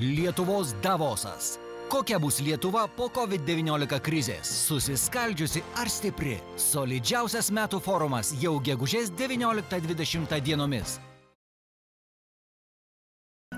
Lietuvos 0.00 0.74
Davosas. 0.82 1.58
Kokia 1.88 2.18
bus 2.18 2.38
Lietuva 2.40 2.84
po 2.86 3.08
COVID-19 3.10 3.98
krizės? 3.98 4.46
Susiskaldžiusi 4.68 5.64
ar 5.74 5.90
stipri? 5.90 6.36
Solidžiausias 6.54 7.50
metų 7.50 7.82
forumas 7.82 8.30
jau 8.38 8.60
gegužės 8.62 9.10
19-20 9.18 10.38
dienomis. 10.46 11.00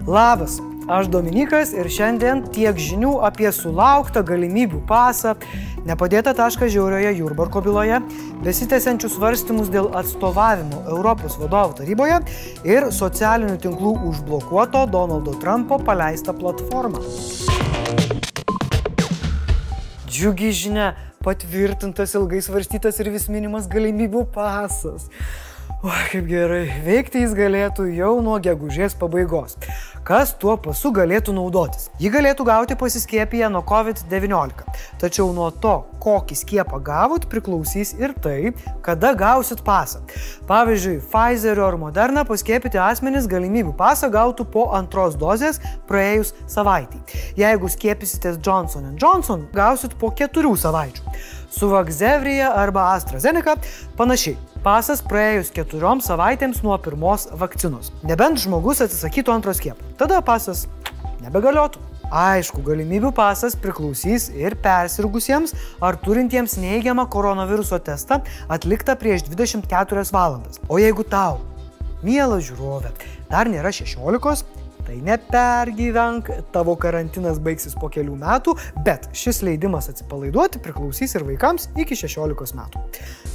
Labas, 0.07 0.57
aš 0.89 1.11
Dominikas 1.13 1.75
ir 1.77 1.85
šiandien 1.93 2.47
tiek 2.55 2.79
žinių 2.81 3.19
apie 3.27 3.51
sulauktą 3.53 4.23
galimybių 4.25 4.79
pasą, 4.89 5.35
nepadėtą 5.85 6.33
tašką 6.39 6.71
žiaurioje 6.73 7.11
Jurbarko 7.19 7.61
byloje, 7.61 7.99
besitęsiančius 8.41 9.19
svarstymus 9.19 9.69
dėl 9.69 9.91
atstovavimo 10.01 10.87
Europos 10.89 11.37
vadovų 11.43 11.77
taryboje 11.83 12.17
ir 12.65 12.89
socialinių 12.97 13.59
tinklų 13.61 13.93
užblokuoto 14.09 14.87
Donaldo 14.89 15.37
Trumpo 15.43 15.77
paleistą 15.85 16.33
platformą. 16.33 17.05
Džiugi 20.09 20.55
žinia, 20.63 20.95
patvirtintas 21.21 22.17
ilgai 22.17 22.41
svarstytas 22.41 23.05
ir 23.05 23.13
vis 23.13 23.29
minimas 23.29 23.69
galimybių 23.69 24.25
pasas. 24.33 25.11
O, 25.81 25.89
kaip 26.11 26.27
gerai, 26.29 26.67
veikti 26.85 27.23
jis 27.23 27.33
galėtų 27.33 27.87
jau 27.97 28.19
nuo 28.21 28.35
gegužės 28.45 28.93
pabaigos. 29.01 29.55
Kas 30.11 30.33
tuo 30.35 30.57
pasu 30.59 30.91
galėtų 30.91 31.31
naudotis? 31.37 31.85
Jį 32.03 32.09
galėtų 32.11 32.43
gauti 32.49 32.75
pasiskiepiję 32.75 33.47
nuo 33.55 33.61
COVID-19. 33.63 34.65
Tačiau 34.99 35.29
nuo 35.37 35.53
to, 35.63 35.77
kokį 36.03 36.39
skiepą 36.41 36.81
gavot, 36.83 37.29
priklausys 37.31 37.93
ir 37.95 38.17
tai, 38.19 38.51
kada 38.83 39.13
gausit 39.15 39.63
pasą. 39.63 40.03
Pavyzdžiui, 40.51 40.97
Pfizerio 41.13 41.69
ar 41.69 41.79
Moderna 41.79 42.27
paskiepyti 42.27 42.83
asmenys 42.83 43.31
galimybių 43.31 43.77
pasą 43.79 44.11
gautų 44.11 44.51
po 44.51 44.67
antros 44.75 45.15
dozės 45.15 45.63
praėjus 45.87 46.35
savaitį. 46.51 47.05
Jeigu 47.39 47.71
skiepysitės 47.71 48.43
Johnson 48.43 48.97
Johnson, 48.99 49.47
gausit 49.55 49.95
po 49.95 50.11
keturių 50.11 50.57
savaičių. 50.59 51.07
Su 51.55 51.71
Vakzevrija 51.71 52.51
arba 52.59 52.97
AstraZeneca 52.97 53.61
panašiai. 53.95 54.50
Pasas 54.61 55.01
praėjus 55.01 55.49
keturioms 55.57 56.05
savaitėms 56.11 56.59
nuo 56.61 56.75
pirmos 56.85 57.23
vakcinos. 57.41 57.87
Nebent 58.05 58.43
žmogus 58.43 58.83
atsisakytų 58.85 59.33
antros 59.33 59.57
skiepo. 59.57 59.87
Tada 59.97 60.19
pasas 60.21 60.67
nebegaliotų. 61.25 61.81
Aišku, 62.11 62.61
galimybių 62.67 63.15
pasas 63.17 63.57
priklausys 63.57 64.29
ir 64.37 64.59
persirgusiems 64.61 65.55
ar 65.81 65.97
turintiems 66.05 66.59
neigiamą 66.61 67.07
koronaviruso 67.09 67.79
testą 67.87 68.21
atliktą 68.53 68.99
prieš 69.01 69.25
24 69.31 70.05
valandas. 70.13 70.61
O 70.69 70.77
jeigu 70.83 71.09
tau, 71.09 71.39
mielas 72.05 72.51
žiūrovė, 72.51 72.93
dar 73.33 73.49
nėra 73.49 73.73
16, 73.73 74.45
Tai 74.91 74.97
nepergyvenk, 75.07 76.31
tavo 76.51 76.73
karantinas 76.81 77.39
baigsis 77.39 77.77
po 77.79 77.87
kelių 77.93 78.17
metų, 78.19 78.57
bet 78.83 79.07
šis 79.15 79.43
leidimas 79.47 79.87
atsipalaiduoti 79.93 80.59
priklausys 80.65 81.15
ir 81.15 81.27
vaikams 81.29 81.69
iki 81.79 81.95
16 82.01 82.57
metų. 82.59 82.83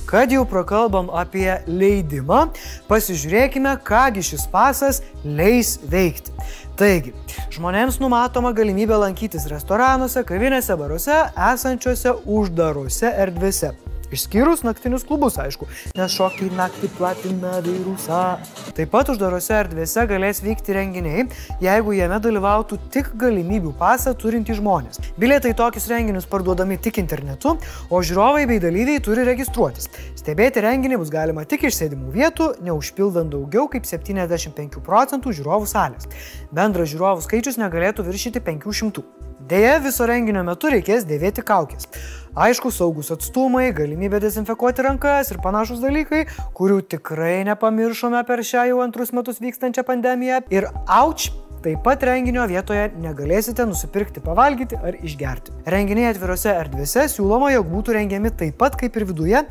Kad 0.05 0.31
jau 0.31 0.43
prakalbam 0.45 1.07
apie 1.09 1.49
leidimą, 1.65 2.43
pasižiūrėkime, 2.89 3.73
kągi 3.87 4.21
šis 4.27 4.45
pasas 4.51 5.01
leis 5.25 5.79
veikti. 5.89 6.35
Taigi, 6.77 7.13
žmonėms 7.55 7.97
numatoma 8.03 8.51
galimybė 8.53 8.99
lankytis 9.01 9.47
restoranuose, 9.49 10.21
kavinėse, 10.27 10.75
baruose, 10.77 11.23
esančiose 11.53 12.17
uždarose 12.37 13.13
erdvėse. 13.25 13.73
Išskyrus 14.15 14.63
naktinius 14.63 15.03
klubus, 15.07 15.35
aišku, 15.41 15.67
nes 15.97 16.13
šokiai 16.15 16.47
naktį 16.55 16.89
platina 16.95 17.57
virusą. 17.65 18.21
Taip 18.77 18.91
pat 18.93 19.11
uždarose 19.11 19.57
erdvėse 19.57 20.05
galės 20.07 20.39
vykti 20.45 20.75
renginiai, 20.77 21.25
jeigu 21.63 21.95
jame 21.97 22.19
dalyvautų 22.23 22.79
tik 22.93 23.11
galimybių 23.19 23.73
pasą 23.79 24.15
turintys 24.15 24.61
žmonės. 24.61 25.01
Bilietai 25.19 25.51
tokius 25.57 25.89
renginius 25.91 26.29
parduodami 26.31 26.79
tik 26.79 27.01
internetu, 27.03 27.57
o 27.91 28.01
žiūrovai 28.01 28.45
bei 28.47 28.61
dalyviai 28.63 29.03
turi 29.03 29.27
registruotis. 29.27 29.89
Stebėti 30.15 30.63
renginį 30.63 31.01
bus 31.01 31.11
galima 31.11 31.43
tik 31.43 31.67
iš 31.67 31.81
sėdimų 31.81 32.15
vietų, 32.15 32.49
neužpildant 32.65 33.35
daugiau 33.35 33.67
kaip 33.71 33.83
75 33.89 34.79
procentų 34.85 35.35
žiūrovų 35.41 35.69
salės. 35.69 36.07
Bendras 36.55 36.93
žiūrovų 36.93 37.27
skaičius 37.27 37.59
negalėtų 37.59 38.07
viršyti 38.07 38.43
500. 38.47 39.24
Deja, 39.45 39.75
viso 39.77 40.07
renginio 40.09 40.41
metu 40.41 40.71
reikės 40.73 41.03
dėvėti 41.05 41.43
kaukės. 41.45 41.85
Aišku, 42.33 42.71
saugus 42.73 43.11
atstumai, 43.13 43.67
galimybė 43.77 44.17
dezinfekuoti 44.23 44.81
rankas 44.81 45.29
ir 45.29 45.37
panašus 45.43 45.83
dalykai, 45.83 46.23
kurių 46.57 46.79
tikrai 46.95 47.43
nepamiršome 47.51 48.23
per 48.25 48.41
šią 48.41 48.63
jau 48.71 48.81
antrus 48.81 49.13
metus 49.13 49.37
vykstančią 49.43 49.85
pandemiją. 49.85 50.41
Ir 50.49 50.71
auč, 50.89 51.29
Taip 51.65 51.79
pat 51.81 52.03
renginio 52.05 52.43
vietoje 52.45 52.91
negalėsite 53.01 53.63
nusipirkti, 53.65 54.21
pavalgyti 54.21 54.77
ar 54.77 54.99
išgerti. 55.01 55.55
Renginiai 55.73 56.11
atvirose 56.11 56.51
erdvėse 56.51 57.07
siūloma, 57.09 57.49
jog 57.55 57.71
būtų 57.71 57.95
rengiami 57.95 58.29
taip 58.37 58.59
pat 58.61 58.77
kaip 58.77 58.99
ir 58.99 59.07
viduje, 59.09 59.41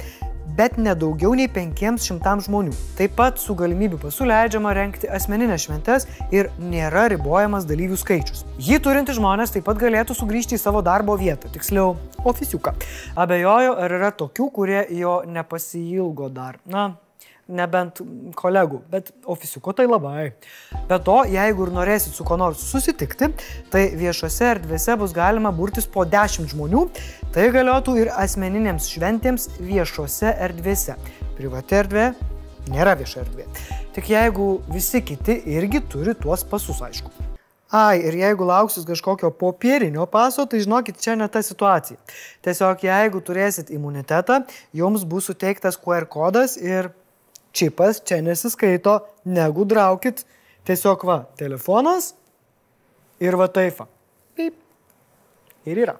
bet 0.56 0.78
ne 0.78 0.94
daugiau 0.98 1.34
nei 1.36 1.48
500 1.50 2.46
žmonių. 2.46 2.74
Taip 2.98 3.16
pat 3.18 3.40
su 3.42 3.56
galimybių 3.58 4.00
pasu 4.06 4.26
leidžiama 4.28 4.74
renkti 4.76 5.10
asmeninės 5.10 5.66
šventes 5.66 6.08
ir 6.34 6.50
nėra 6.58 7.06
ribojamas 7.12 7.66
dalyvių 7.68 7.98
skaičius. 8.00 8.44
Jį 8.62 8.80
turintys 8.84 9.18
žmonės 9.18 9.54
taip 9.54 9.66
pat 9.68 9.80
galėtų 9.80 10.16
sugrįžti 10.18 10.58
į 10.58 10.62
savo 10.62 10.82
darbo 10.84 11.16
vietą, 11.20 11.50
tiksliau, 11.54 11.94
ofisiuką. 12.24 12.74
Abejoju, 13.20 13.78
ar 13.84 13.98
yra 13.98 14.12
tokių, 14.14 14.50
kurie 14.54 14.84
jo 14.94 15.20
nepasilgo 15.26 16.30
dar. 16.32 16.60
Na, 16.64 16.92
nebent 17.48 18.00
kolegų, 18.38 18.80
bet 18.90 19.10
ofisiuko 19.30 19.74
tai 19.76 19.86
labai. 19.88 20.32
Be 20.88 20.98
to, 21.04 21.16
jeigu 21.28 21.66
ir 21.66 21.72
norėsit 21.76 22.16
su 22.16 22.24
kuo 22.26 22.38
nors 22.40 22.62
susitikti, 22.70 23.30
tai 23.72 23.84
viešose 23.98 24.48
erdvėse 24.54 24.96
bus 25.00 25.14
galima 25.16 25.52
burtis 25.54 25.88
po 25.90 26.06
10 26.08 26.48
žmonių, 26.54 26.86
tai 27.34 27.50
galiotų 27.54 27.98
ir 28.00 28.12
asmeninėms 28.16 28.88
šventėms 28.94 29.50
viešose 29.60 30.32
erdvėse. 30.48 30.96
Privati 31.36 31.80
erdvė 31.82 32.08
nėra 32.72 32.96
vieša 32.98 33.24
erdvė. 33.26 33.46
Tik 33.94 34.10
jeigu 34.14 34.48
visi 34.72 35.02
kiti 35.04 35.40
irgi 35.54 35.84
turi 35.90 36.16
tuos 36.18 36.44
pasus, 36.48 36.80
aišku. 36.82 37.12
Ai, 37.74 37.98
ir 38.06 38.14
jeigu 38.14 38.46
lauksis 38.46 38.84
kažkokio 38.86 39.32
popierinio 39.34 40.04
paso, 40.06 40.44
tai 40.46 40.60
žinokit, 40.62 41.00
čia 41.02 41.16
ne 41.18 41.26
ta 41.26 41.40
situacija. 41.42 41.98
Tiesiog 42.46 42.84
jeigu 42.86 43.22
turėsit 43.24 43.72
imunitetą, 43.74 44.44
jums 44.76 45.02
bus 45.08 45.26
suteiktas 45.26 45.78
QR 45.80 46.06
kodas 46.06 46.54
ir 46.60 46.92
čipas 47.54 48.02
čia 48.04 48.20
nesiskaito, 48.24 48.98
negudraukit, 49.24 50.24
tiesiog 50.66 51.06
va, 51.06 51.20
telefonas 51.38 52.12
ir 53.22 53.38
va 53.38 53.48
taifa. 53.48 53.86
Taip. 54.36 54.58
Ir 55.64 55.84
yra. 55.86 55.96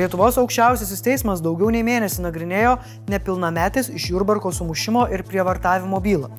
Lietuvos 0.00 0.38
aukščiausiasis 0.40 1.02
teismas 1.04 1.42
daugiau 1.44 1.68
nei 1.74 1.82
mėnesį 1.84 2.22
nagrinėjo 2.24 2.70
nepilnametės 3.12 3.90
iš 3.92 4.06
Jurbarko 4.14 4.48
sumušimo 4.56 5.02
ir 5.12 5.26
prievartavimo 5.28 6.00
bylą. 6.00 6.30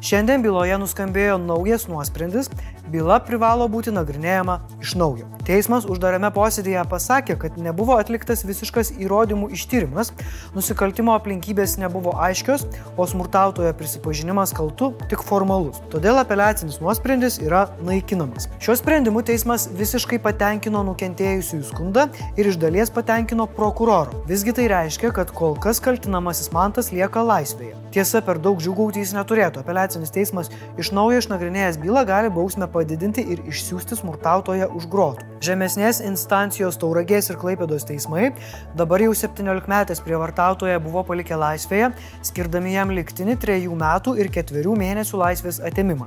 Šiandien 0.00 0.40
byloje 0.40 0.78
nuskambėjo 0.80 1.34
naujas 1.42 1.84
nuosprendis, 1.90 2.48
byla 2.88 3.18
privalo 3.26 3.66
būti 3.68 3.92
nagrinėjama 3.92 4.56
iš 4.80 4.94
naujo. 4.96 5.28
Teismas 5.44 5.84
uždarame 5.84 6.30
posėdėje 6.32 6.80
pasakė, 6.88 7.36
kad 7.42 7.58
nebuvo 7.60 7.98
atliktas 8.00 8.40
visiškas 8.48 8.94
įrodymų 8.96 9.50
ištyrimas, 9.52 10.14
nusikaltimo 10.56 11.12
aplinkybės 11.18 11.76
nebuvo 11.82 12.14
aiškios, 12.24 12.64
o 12.96 13.06
smurtautojo 13.10 13.74
prisipažinimas 13.76 14.54
kaltu 14.56 14.94
tik 15.12 15.26
formalus. 15.28 15.82
Todėl 15.92 16.22
apeliacinis 16.22 16.80
nuosprendis 16.80 17.36
yra 17.44 17.66
naikinamas. 17.84 18.48
Šiuo 18.64 18.78
sprendimu 18.80 19.24
teismas 19.28 19.68
visiškai 19.76 20.22
patenkino 20.24 20.86
nukentėjusiųjų 20.88 21.68
skundą 21.68 22.08
ir 22.40 22.48
iš 22.48 22.56
dalies 22.62 22.88
patenkino 22.88 23.09
prokuroro. 23.56 24.24
Visgi 24.28 24.52
tai 24.52 24.68
reiškia, 24.70 25.10
kad 25.10 25.30
kol 25.34 25.56
kas 25.58 25.80
kaltinamasis 25.82 26.52
mantas 26.54 26.90
lieka 26.92 27.22
laisvėje. 27.26 27.74
Tiesa, 27.90 28.20
per 28.22 28.38
daug 28.38 28.60
džiugauti 28.62 29.00
jis 29.02 29.12
neturėtų. 29.16 29.64
Apeliacinis 29.64 30.12
teismas 30.14 30.50
iš 30.78 30.92
naujo 30.94 31.18
išnagrinėjęs 31.18 31.80
bylą 31.82 32.04
gali 32.06 32.30
bausmę 32.30 32.68
padidinti 32.70 33.24
ir 33.34 33.42
išsiųsti 33.50 33.98
smurtautoje 33.98 34.68
už 34.78 34.86
grotų. 34.92 35.26
Žemesnės 35.42 35.98
instancijos 36.06 36.78
tauragės 36.78 37.32
ir 37.32 37.40
klaipėdos 37.40 37.88
teismai 37.88 38.28
dabar 38.78 39.02
jau 39.02 39.10
17-metės 39.10 40.04
prievartautoje 40.06 40.76
buvo 40.84 41.02
palikę 41.08 41.34
laisvėje, 41.40 41.90
skirdami 42.30 42.76
jam 42.76 42.94
liktinį 42.94 43.40
3 43.42 43.66
metų 43.82 44.14
ir 44.22 44.30
4 44.38 44.76
mėnesių 44.84 45.24
laisvės 45.24 45.58
atimimą. 45.66 46.06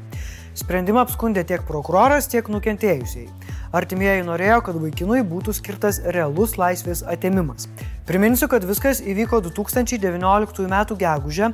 Sprendimą 0.53 1.01
apskundė 1.01 1.41
tiek 1.49 1.63
prokuroras, 1.65 2.27
tiek 2.29 2.45
nukentėjusiai. 2.53 3.25
Artimieji 3.73 4.21
norėjo, 4.27 4.59
kad 4.67 4.75
vaikinui 4.77 5.23
būtų 5.25 5.55
skirtas 5.57 5.97
realus 6.13 6.51
laisvės 6.61 6.82
atėmimas. 6.87 7.69
Priminsiu, 8.03 8.49
kad 8.51 8.65
viskas 8.67 8.99
įvyko 8.99 9.39
2019 9.45 10.67
m. 10.67 10.75
gegužę 10.99 11.53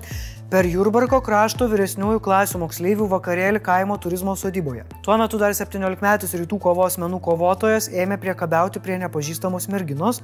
per 0.50 0.66
Jurbarko 0.66 1.20
krašto 1.22 1.68
vyresniųjų 1.70 2.24
klasių 2.26 2.64
moksleivių 2.64 3.06
vakarėlį 3.12 3.60
kaimo 3.62 4.00
turizmo 4.02 4.34
sodyboje. 4.34 4.82
Tuo 5.06 5.18
metu 5.22 5.38
dar 5.38 5.54
17-metis 5.54 6.34
rytų 6.42 6.58
kovos 6.64 6.98
menų 6.98 7.20
kovotojas 7.22 7.86
ėmė 7.94 8.18
priekabiauti 8.24 8.82
prie 8.82 8.98
nepažįstamos 9.04 9.70
merginos, 9.70 10.24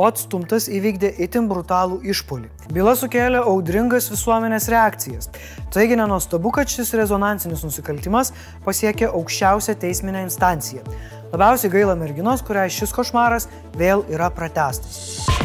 o 0.00 0.08
atstumtas 0.08 0.70
įvykdė 0.72 1.12
itin 1.26 1.50
brutalų 1.50 2.00
išpolį. 2.08 2.48
Byla 2.72 2.96
sukėlė 2.96 3.44
audringas 3.44 4.08
visuomenės 4.14 4.70
reakcijas. 4.72 5.28
Taigi 5.76 6.00
nenostabu, 6.00 6.54
kad 6.56 6.72
šis 6.72 6.94
rezonansinis 6.96 7.66
nusikaltimas 7.68 8.32
pasiekė 8.64 9.12
aukščiausią 9.12 9.76
teisminę 9.84 10.24
instanciją. 10.24 10.88
Labiausiai 11.36 11.68
gaila 11.68 11.92
merginos, 12.00 12.40
kuriai 12.40 12.70
šis 12.72 12.94
košmaras 12.96 13.44
vėl 13.76 14.06
yra 14.08 14.30
pratestas. 14.32 15.35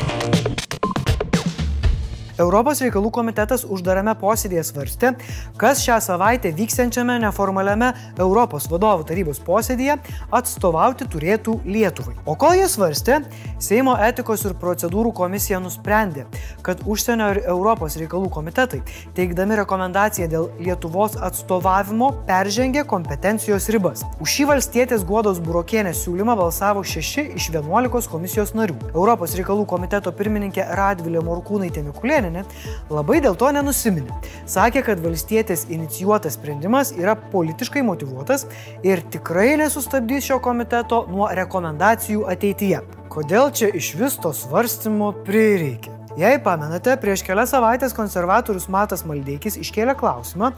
Europos 2.41 2.81
reikalų 2.81 3.11
komitetas 3.13 3.65
uždarame 3.65 4.15
posėdėje 4.17 4.63
svarstė, 4.71 5.13
kas 5.61 5.83
šią 5.85 5.99
savaitę 6.01 6.51
vyksiančiame 6.57 7.19
neformaliame 7.21 7.91
Europos 8.17 8.67
vadovų 8.71 9.05
tarybos 9.11 9.41
posėdėje 9.45 9.99
atstovauti 10.33 11.05
turėtų 11.11 11.59
Lietuvai. 11.67 12.15
O 12.25 12.37
kol 12.39 12.57
jie 12.57 12.67
svarstė, 12.71 13.21
Seimo 13.61 13.93
etikos 14.01 14.41
ir 14.47 14.55
procedūrų 14.57 15.11
komisija 15.13 15.59
nusprendė, 15.61 16.23
kad 16.65 16.79
užsienio 16.89 17.27
ir 17.35 17.39
Europos 17.51 17.93
reikalų 17.99 18.31
komitetai, 18.33 18.79
teikdami 19.17 19.59
rekomendaciją 19.59 20.29
dėl 20.31 20.47
Lietuvos 20.57 21.13
atstovavimo, 21.21 22.09
peržengė 22.25 22.81
kompetencijos 22.89 23.69
ribas. 23.75 24.01
Už 24.17 24.33
šį 24.33 24.47
valstietės 24.49 25.05
Guodos 25.05 25.37
Burokienės 25.45 26.01
siūlymą 26.07 26.33
balsavo 26.39 26.81
6 26.81 27.35
iš 27.37 27.51
11 27.53 28.09
komisijos 28.09 28.55
narių. 28.57 28.79
Europos 28.95 29.37
reikalų 29.37 29.67
komiteto 29.69 30.09
pirmininkė 30.17 30.65
Radvilė 30.81 31.21
Morkūnaitė 31.27 31.85
Mikulėnė 31.85 32.30
Mikulėnienė 32.31 32.43
labai 32.91 33.21
dėl 33.23 33.35
to 33.35 33.51
nenusiminė. 33.51 34.11
Sakė, 34.49 34.83
kad 34.85 34.99
valstietės 35.03 35.67
inicijuotas 35.69 36.37
sprendimas 36.37 36.93
yra 36.97 37.15
politiškai 37.15 37.83
motivuotas 37.83 38.47
ir 38.83 39.01
tikrai 39.11 39.57
nesustabdys 39.61 40.29
šio 40.29 40.39
komiteto 40.43 41.05
nuo 41.11 41.29
rekomendacijų 41.31 42.27
ateityje. 42.31 42.83
Kodėl 43.11 43.51
čia 43.51 43.71
iš 43.75 43.95
vis 43.99 44.15
to 44.21 44.31
svarstymo 44.33 45.11
prireikia? 45.25 46.01
Jei 46.19 46.35
pamenate, 46.43 46.91
prieš 46.99 47.21
kelias 47.23 47.53
savaitės 47.53 47.93
konservatorius 47.95 48.65
Matas 48.67 49.05
Maldeikis 49.07 49.55
iškėlė 49.61 49.93
klausimą, 49.95 50.49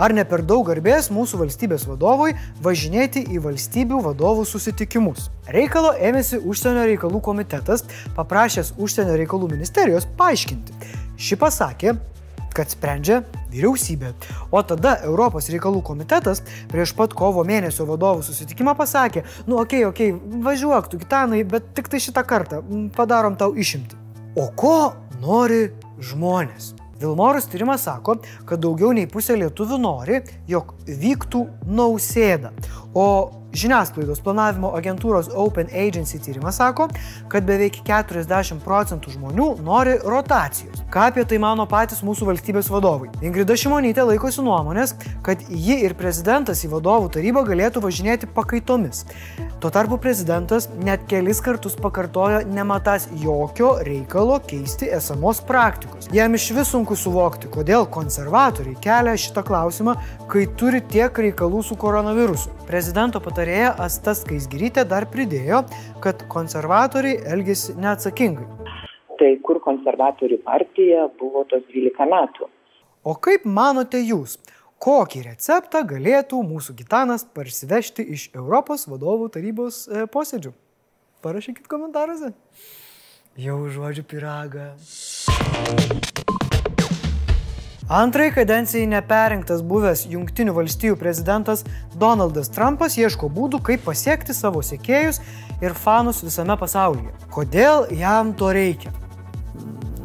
ar 0.00 0.14
ne 0.16 0.24
per 0.24 0.40
daug 0.40 0.64
garbės 0.64 1.10
mūsų 1.12 1.42
valstybės 1.42 1.84
vadovui 1.84 2.32
važinėti 2.64 3.26
į 3.28 3.42
valstybių 3.44 4.00
vadovų 4.06 4.46
susitikimus. 4.48 5.28
Reikalo 5.52 5.92
ėmėsi 6.00 6.40
užsienio 6.40 6.86
reikalų 6.88 7.20
komitetas, 7.28 7.84
paprašęs 8.16 8.72
užsienio 8.80 9.18
reikalų 9.20 9.50
ministerijos 9.52 10.08
paaiškinti, 10.16 10.80
Ši 11.22 11.36
pasakė, 11.38 11.92
kad 12.50 12.72
sprendžia 12.72 13.20
vyriausybė. 13.52 14.08
O 14.50 14.58
tada 14.66 14.96
Europos 15.06 15.46
reikalų 15.52 15.84
komitetas 15.86 16.42
prieš 16.72 16.96
pat 16.98 17.14
kovo 17.14 17.44
mėnesio 17.46 17.86
vadovų 17.86 18.24
susitikimą 18.26 18.74
pasakė, 18.74 19.22
nu 19.46 19.60
okei, 19.62 19.84
okay, 19.86 20.10
okei, 20.10 20.18
okay, 20.18 20.42
važiuok 20.48 20.90
tu 20.90 20.98
gitanai, 20.98 21.44
bet 21.46 21.70
tik 21.76 21.92
tai 21.92 22.02
šitą 22.02 22.26
kartą 22.26 22.58
padarom 22.96 23.38
tau 23.38 23.54
išimti. 23.54 23.94
O 24.34 24.48
ko 24.58 24.96
nori 25.22 25.68
žmonės? 26.02 26.72
Vilmorus 26.98 27.46
tyrimas 27.50 27.86
sako, 27.86 28.18
kad 28.46 28.62
daugiau 28.62 28.90
nei 28.94 29.06
pusė 29.10 29.38
lietuvių 29.38 29.78
nori, 29.82 30.20
jog 30.50 30.74
vyktų 30.86 31.46
nausėda. 31.66 32.52
O 32.94 33.42
Žiniasklaidos 33.52 34.22
planavimo 34.24 34.70
agentūros 34.78 35.28
Open 35.36 35.68
Agency 35.76 36.16
tyrimas 36.24 36.56
sako, 36.56 36.86
kad 37.28 37.44
beveik 37.44 37.82
40 37.84 38.62
procentų 38.64 39.12
žmonių 39.12 39.48
nori 39.64 39.98
rotacijos. 40.00 40.80
Ką 40.92 41.10
apie 41.10 41.26
tai 41.28 41.36
mano 41.42 41.66
patys 41.68 42.00
mūsų 42.04 42.30
valstybės 42.30 42.70
vadovai? 42.72 43.10
Ingrida 43.20 43.56
Šimonytė 43.60 44.06
laikosi 44.08 44.40
nuomonės, 44.44 44.94
kad 45.26 45.44
ji 45.52 45.82
ir 45.84 45.92
prezidentas 46.00 46.64
į 46.64 46.72
vadovų 46.72 47.12
tarybą 47.18 47.44
galėtų 47.50 47.84
važinėti 47.84 48.30
pakaitomis. 48.32 49.04
Tuo 49.60 49.70
tarpu 49.70 49.98
prezidentas 50.00 50.70
net 50.80 51.04
kelis 51.10 51.38
kartus 51.44 51.76
pakartojo 51.78 52.40
nematas 52.48 53.04
jokio 53.20 53.74
reikalo 53.84 54.40
keisti 54.48 54.88
esamos 54.96 55.42
praktikos. 55.44 56.08
Jam 56.16 56.32
iš 56.34 56.48
vis 56.56 56.72
sunku 56.72 56.96
suvokti, 56.98 57.52
kodėl 57.52 57.84
konservatoriai 57.92 58.80
kelia 58.82 59.12
šitą 59.20 59.44
klausimą, 59.46 59.98
kai 60.32 60.48
turi 60.56 60.71
tiek 60.80 61.18
reikalų 61.24 61.60
su 61.66 61.76
koronavirusu. 61.76 62.48
Prezidento 62.68 63.20
patarėja 63.20 63.74
Asta 63.84 64.14
Skaisgirytė 64.16 64.86
dar 64.88 65.04
pridėjo, 65.12 65.64
kad 66.00 66.24
konservatoriai 66.32 67.20
elgėsi 67.34 67.76
neatsakingai. 67.76 68.46
Tai 69.20 69.30
kur 69.44 69.60
konservatorių 69.62 70.40
partija 70.46 71.04
buvo 71.20 71.44
tos 71.50 71.66
12 71.68 72.08
metų? 72.14 72.48
O 73.04 73.14
kaip 73.18 73.44
manote 73.44 74.00
jūs, 74.00 74.38
kokį 74.82 75.26
receptą 75.28 75.84
galėtų 75.92 76.40
mūsų 76.46 76.78
gitanas 76.80 77.26
parsivežti 77.26 78.06
iš 78.16 78.30
Europos 78.32 78.88
vadovų 78.88 79.28
tarybos 79.36 79.84
e, 79.86 80.06
posėdžių? 80.06 80.54
Parašykit 81.22 81.68
komentaruose. 81.70 82.32
Jau 83.38 83.60
žodžiu 83.70 84.06
piragą. 84.08 84.72
Antrai 87.92 88.30
kadencijai 88.32 88.86
neperinktas 88.88 89.58
buvęs 89.68 90.06
Junktinių 90.08 90.54
valstijų 90.56 90.94
prezidentas 90.96 91.60
Donaldas 92.00 92.48
Trumpas 92.48 92.94
ieško 92.96 93.28
būdų, 93.28 93.58
kaip 93.66 93.82
pasiekti 93.84 94.32
savo 94.32 94.62
sekėjus 94.64 95.20
ir 95.60 95.76
fanus 95.76 96.22
visame 96.24 96.56
pasaulyje. 96.56 97.12
Kodėl 97.34 97.84
jam 97.92 98.32
to 98.32 98.48
reikia? 98.56 98.94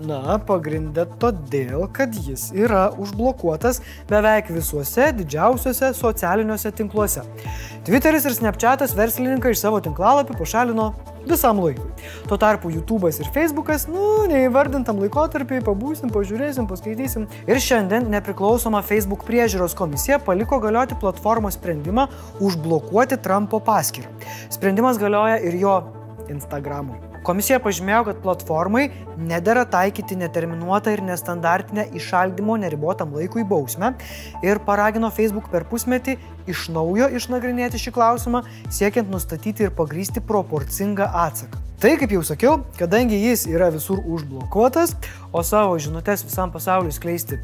Na, 0.07 0.37
pagrindė 0.39 1.03
todėl, 1.19 1.81
kad 1.91 2.13
jis 2.15 2.47
yra 2.55 2.85
užblokuotas 3.01 3.81
beveik 4.07 4.47
visuose 4.53 5.09
didžiausiuose 5.17 5.89
socialiniuose 5.97 6.71
tinkluose. 6.77 7.25
Twitteris 7.87 8.27
ir 8.29 8.35
Snapchatas 8.37 8.93
verslininką 8.95 9.51
iš 9.51 9.65
savo 9.65 9.81
tinklalapį 9.83 10.37
pašalino 10.39 10.85
visam 11.27 11.59
laikui. 11.59 11.89
Tuo 12.29 12.37
tarpu 12.39 12.71
YouTube'as 12.71 13.19
ir 13.19 13.31
Facebook'as, 13.35 13.87
nu, 13.91 14.05
neįvardintam 14.31 15.01
laikotarpiai, 15.03 15.65
pabūsim, 15.65 16.13
pažiūrėsim, 16.13 16.69
paskaitysim. 16.71 17.27
Ir 17.49 17.59
šiandien 17.63 18.07
nepriklausoma 18.13 18.83
Facebook 18.87 19.27
priežiūros 19.27 19.75
komisija 19.75 20.21
paliko 20.23 20.61
galioti 20.63 20.95
platformos 21.01 21.59
sprendimą 21.59 22.07
užblokuoti 22.39 23.19
Trumpo 23.27 23.59
paskyrą. 23.59 24.13
Sprendimas 24.55 25.01
galioja 25.03 25.41
ir 25.43 25.59
jo 25.59 25.77
Instagramui. 26.31 27.16
Komisija 27.27 27.57
pažymėjo, 27.59 28.05
kad 28.07 28.19
platformai 28.23 28.85
nedėra 29.19 29.65
taikyti 29.67 30.15
neterminuotą 30.15 30.93
ir 30.95 31.01
nestandartinę 31.03 31.83
išaldymo 31.99 32.55
neribotam 32.61 33.11
laikui 33.17 33.43
bausmę 33.49 33.89
ir 34.47 34.61
paragino 34.63 35.09
Facebook 35.11 35.49
per 35.51 35.65
pusmetį 35.67 36.15
iš 36.47 36.69
naujo 36.71 37.09
išnagrinėti 37.19 37.81
šį 37.83 37.93
klausimą, 37.97 38.45
siekiant 38.71 39.11
nustatyti 39.11 39.67
ir 39.67 39.75
pagrysti 39.75 40.23
proporcingą 40.23 41.09
atsaką. 41.25 41.59
Tai, 41.83 41.97
kaip 41.99 42.15
jau 42.15 42.23
sakiau, 42.31 42.53
kadangi 42.79 43.19
jis 43.19 43.43
yra 43.51 43.67
visur 43.75 43.99
užblokuotas, 44.07 44.95
o 45.35 45.43
savo 45.43 45.75
žinutės 45.83 46.23
visam 46.29 46.55
pasauliu 46.55 46.95
skleisti 46.95 47.41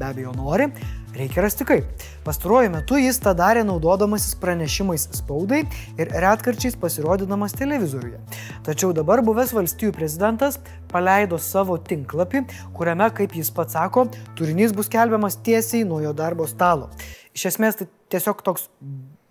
be 0.00 0.08
abejo 0.08 0.32
nori, 0.36 0.72
reikia 1.18 1.44
rasti 1.44 1.66
kaip. 1.68 2.04
Pastaruoju 2.26 2.70
metu 2.74 2.98
jis 3.00 3.18
tą 3.22 3.32
darė 3.38 3.64
naudodamasis 3.66 4.36
pranešimais 4.42 5.08
spaudai 5.18 5.62
ir 5.98 6.12
retkarčiais 6.24 6.78
pasirodydamas 6.80 7.56
televizoriuje. 7.56 8.20
Tačiau 8.66 8.92
dabar 8.96 9.22
buvęs 9.26 9.54
valstijų 9.56 9.94
prezidentas 9.96 10.60
paleido 10.92 11.38
savo 11.42 11.78
tinklapį, 11.78 12.44
kuriame, 12.76 13.10
kaip 13.16 13.36
jis 13.36 13.52
pats 13.54 13.76
sako, 13.76 14.06
turinys 14.38 14.74
bus 14.76 14.90
kelbiamas 14.92 15.40
tiesiai 15.46 15.84
nuo 15.88 16.00
jo 16.04 16.14
darbo 16.16 16.48
stalo. 16.50 16.90
Iš 17.36 17.50
esmės 17.52 17.80
tai 17.80 17.90
tiesiog 18.12 18.42
toks 18.46 18.70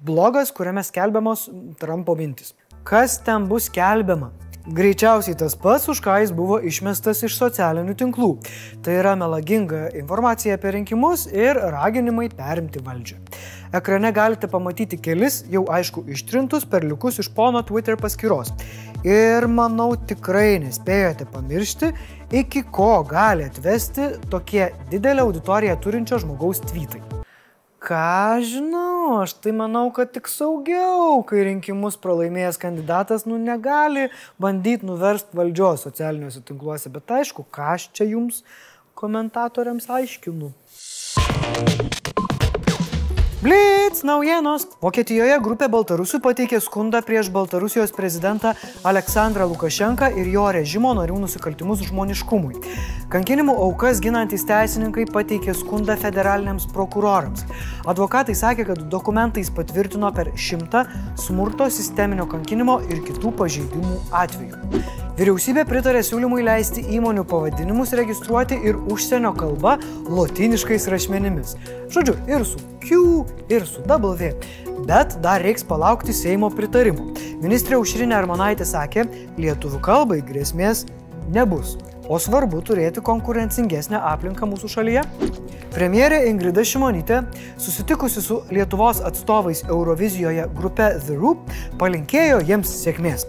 blogas, 0.06 0.52
kuriame 0.54 0.84
skelbiamos 0.86 1.48
Trumpo 1.82 2.16
mintis. 2.20 2.54
Kas 2.86 3.18
ten 3.26 3.48
bus 3.50 3.72
skelbiama? 3.72 4.30
Greičiausiai 4.66 5.38
tas 5.38 5.54
pats, 5.54 5.84
už 5.94 6.00
ką 6.02 6.16
jis 6.24 6.32
buvo 6.34 6.56
išmestas 6.58 7.20
iš 7.28 7.36
socialinių 7.38 7.94
tinklų. 8.00 8.30
Tai 8.82 8.96
yra 8.98 9.12
melaginga 9.14 9.92
informacija 9.94 10.56
apie 10.58 10.72
rinkimus 10.74 11.28
ir 11.30 11.60
raginimai 11.76 12.32
perimti 12.34 12.82
valdžią. 12.82 13.20
Ekrane 13.78 14.10
galite 14.16 14.50
pamatyti 14.50 14.98
kelis, 14.98 15.44
jau 15.54 15.68
aišku, 15.70 16.08
ištrintus 16.10 16.66
perliukus 16.66 17.22
iš 17.22 17.30
pono 17.38 17.62
Twitter 17.62 17.94
paskyros. 18.02 18.56
Ir 19.06 19.46
manau 19.46 19.92
tikrai 20.10 20.58
nespėjote 20.64 21.30
pamiršti, 21.30 21.92
iki 22.34 22.66
ko 22.66 23.04
gali 23.06 23.46
atvesti 23.46 24.16
tokie 24.34 24.72
didelę 24.90 25.28
auditoriją 25.28 25.78
turinčio 25.78 26.24
žmogaus 26.26 26.66
tweetai. 26.66 27.04
Ką 27.86 28.42
žinau, 28.42 28.95
aš 29.22 29.36
tai 29.44 29.54
manau, 29.56 29.88
kad 29.96 30.12
tik 30.16 30.30
saugiau, 30.32 31.22
kai 31.28 31.46
rinkimus 31.48 31.98
pralaimėjęs 32.02 32.60
kandidatas, 32.62 33.26
nu, 33.30 33.40
negali 33.42 34.10
bandyti 34.42 34.88
nuversti 34.90 35.38
valdžios 35.38 35.86
socialiniuose 35.88 36.44
tinkluose, 36.48 36.92
bet 36.94 37.16
aišku, 37.20 37.48
ką 37.54 37.74
aš 37.76 37.90
čia 37.96 38.10
jums 38.16 38.44
komentatoriams 38.98 39.90
aiškinu. 40.00 40.52
Blitz 43.46 44.02
naujienos. 44.02 44.64
Vokietijoje 44.82 45.36
grupė 45.46 45.68
Baltarusių 45.70 46.18
pateikė 46.26 46.58
skundą 46.66 47.04
prieš 47.06 47.28
Baltarusijos 47.36 47.92
prezidentą 47.94 48.56
Aleksandrą 48.82 49.46
Lukašenką 49.52 50.10
ir 50.18 50.32
jo 50.34 50.48
režimo 50.56 50.96
narių 50.98 51.20
nusikaltimus 51.28 51.84
žmoniškumui. 51.86 52.58
Kankinimų 53.14 53.54
aukas 53.62 54.00
ginantis 54.02 54.42
teisininkai 54.50 55.04
pateikė 55.14 55.54
skundą 55.54 55.94
federaliniams 56.02 56.66
prokurorams. 56.74 57.44
Advokatai 57.86 58.34
sakė, 58.38 58.66
kad 58.72 58.82
dokumentais 58.90 59.52
patvirtino 59.54 60.10
per 60.16 60.32
šimtą 60.34 60.82
smurto, 61.22 61.68
sisteminio 61.70 62.26
kankinimo 62.32 62.80
ir 62.90 63.04
kitų 63.06 63.36
pažeidimų 63.38 64.00
atvejų. 64.24 64.82
Vyriausybė 65.16 65.68
pritarė 65.70 66.02
siūlymui 66.04 66.42
leisti 66.44 66.82
įmonių 66.98 67.28
pavadinimus 67.30 67.94
registruoti 67.96 68.58
ir 68.68 68.82
užsienio 68.92 69.36
kalba 69.38 69.78
lotiniškais 70.10 70.90
rašmenimis. 70.92 71.56
Žodžiu, 71.94 72.18
ir 72.28 72.44
su 72.50 72.60
Q, 72.84 73.00
ir 73.54 73.70
su 73.70 73.86
W. 73.86 74.34
Bet 74.90 75.20
dar 75.24 75.46
reiks 75.46 75.64
palaukti 75.64 76.14
Seimo 76.14 76.50
pritarimo. 76.52 77.14
Ministrė 77.40 77.78
Užrinė 77.80 78.18
Armonaitė 78.18 78.66
sakė, 78.68 79.06
lietuvių 79.38 79.80
kalbai 79.86 80.24
grėsmės 80.26 80.88
nebus. 81.32 81.78
O 82.06 82.20
svarbu 82.22 82.60
turėti 82.62 83.02
konkurencingesnę 83.02 83.98
aplinką 84.12 84.46
mūsų 84.52 84.70
šalyje. 84.76 85.02
Premjerė 85.74 86.22
Ingrida 86.30 86.64
Šimonytė, 86.64 87.24
susitikusi 87.60 88.22
su 88.22 88.40
Lietuvos 88.54 89.02
atstovais 89.04 89.64
Eurovizijoje 89.66 90.46
grupe 90.56 90.92
The 91.08 91.18
Roop, 91.18 91.50
palinkėjo 91.82 92.44
jiems 92.46 92.72
sėkmės. 92.84 93.26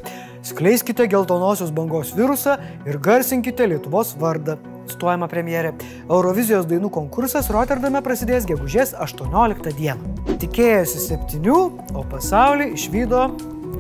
Skleiskite 0.47 1.09
geltonosios 1.11 1.73
bangos 1.75 2.12
virusą 2.14 2.59
ir 2.87 3.00
garsinkite 3.02 3.66
Lietuvos 3.73 4.12
vardą. 4.21 4.61
Stuojama 4.87 5.26
premjerė. 5.26 5.73
Eurovizijos 6.06 6.68
dainų 6.71 6.92
konkursas 6.95 7.49
Rotterdame 7.50 7.99
prasidės 8.04 8.47
gegužės 8.47 8.92
18 8.95 9.73
dieną. 9.80 10.37
Tikėjosi 10.38 11.02
septynių, 11.09 11.59
o 11.97 12.04
pasaulį 12.12 12.71
išvydo 12.76 13.25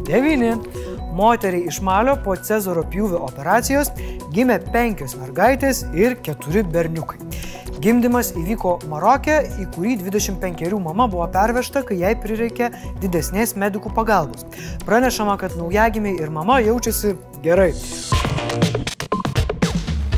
devyni. 0.08 0.56
Moteriai 1.16 1.64
iš 1.70 1.80
Malio 1.80 2.16
po 2.24 2.34
Cezaro 2.36 2.82
pjūvio 2.92 3.22
operacijos 3.24 3.88
gimė 4.34 4.58
penkios 4.72 5.14
mergaitės 5.16 5.86
ir 5.96 6.18
keturi 6.20 6.60
berniukai. 6.74 7.16
Gimdymas 7.80 8.34
įvyko 8.36 8.74
Marokė, 8.90 9.38
į 9.62 9.66
kurį 9.72 9.94
25 10.02 10.76
mama 10.82 11.08
buvo 11.08 11.24
pervežta, 11.32 11.80
kai 11.88 12.02
jai 12.02 12.12
prireikė 12.20 12.68
didesnės 13.00 13.56
medikų 13.56 13.94
pagalbos. 13.96 14.44
Pranešama, 14.84 15.38
kad 15.40 15.56
naujagimiai 15.56 16.20
ir 16.20 16.32
mama 16.32 16.60
jaučiasi 16.64 17.16
gerai. 17.44 17.72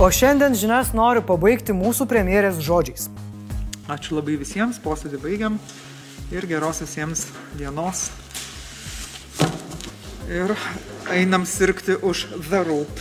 O 0.03 0.11
šiandien 0.11 0.59
žinias 0.59 0.95
noriu 0.99 1.23
pabaigti 1.27 1.75
mūsų 1.75 2.11
premjerės 2.11 2.59
žodžiais. 2.63 3.11
Ačiū 3.87 4.19
labai 4.19 4.39
visiems, 4.43 4.83
posėdį 4.83 5.23
baigiam 5.23 5.63
ir 6.35 6.47
geros 6.51 6.83
visiems 6.83 7.29
dienos 7.55 8.09
ir 10.29 10.55
einam 11.11 11.47
sirgti 11.47 11.97
už 11.97 12.27
The 12.51 12.63
Roop. 12.65 13.01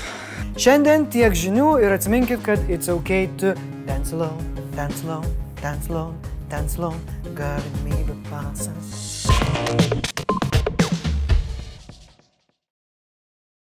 Šiandien 0.58 1.06
tiek 1.14 1.36
žinių 1.38 1.78
ir 1.84 1.94
atsiminkit, 1.94 2.42
kad 2.46 2.62
it's 2.72 2.90
okay 2.90 3.28
to 3.38 3.54
dance 3.86 4.16
low, 4.16 4.34
dance 4.76 5.04
low, 5.06 5.22
dance 5.62 5.92
low, 5.92 6.14
dance 6.50 6.80
low, 6.82 6.96
galimybė 7.38 8.18
pasas. 8.32 10.26